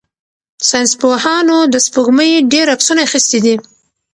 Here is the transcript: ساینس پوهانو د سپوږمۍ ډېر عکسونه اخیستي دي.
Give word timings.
ساینس 0.69 0.91
پوهانو 1.01 1.57
د 1.73 1.75
سپوږمۍ 1.85 2.31
ډېر 2.53 2.67
عکسونه 2.75 3.01
اخیستي 3.07 3.39
دي. 3.45 3.55